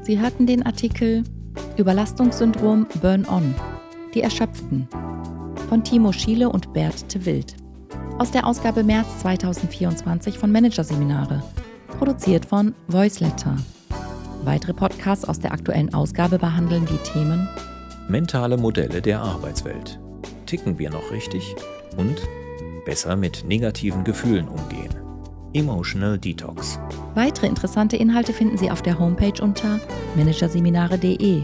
Sie 0.04 0.20
hörten 0.20 0.46
den 0.46 0.66
Artikel 0.66 1.24
Überlastungssyndrom 1.78 2.86
Burn-On. 3.02 3.56
Die 4.14 4.22
Erschöpften. 4.22 4.88
Von 5.70 5.84
Timo 5.84 6.12
Schiele 6.12 6.50
und 6.50 6.72
Bert 6.72 7.14
de 7.14 7.26
Wild. 7.26 7.56
Aus 8.20 8.30
der 8.30 8.46
Ausgabe 8.46 8.84
März 8.84 9.08
2024 9.22 10.38
von 10.38 10.52
Managerseminare. 10.52 11.42
Produziert 11.98 12.46
von 12.46 12.76
Voiceletter. 12.88 13.58
Weitere 14.44 14.74
Podcasts 14.74 15.26
aus 15.26 15.40
der 15.40 15.52
aktuellen 15.52 15.94
Ausgabe 15.96 16.38
behandeln 16.38 16.86
die 16.86 16.98
Themen 16.98 17.48
Mentale 18.08 18.58
Modelle 18.58 19.02
der 19.02 19.22
Arbeitswelt. 19.22 20.00
Ticken 20.46 20.78
wir 20.78 20.92
noch 20.92 21.12
richtig? 21.12 21.56
Und 21.98 22.22
besser 22.86 23.16
mit 23.16 23.46
negativen 23.48 24.04
Gefühlen 24.04 24.48
umgehen. 24.48 24.94
Emotional 25.54 26.20
Detox. 26.20 26.80
Weitere 27.16 27.48
interessante 27.48 27.96
Inhalte 27.96 28.34
finden 28.34 28.58
Sie 28.58 28.70
auf 28.70 28.82
der 28.82 29.00
Homepage 29.00 29.42
unter 29.42 29.80
managerseminare.de 30.16 31.44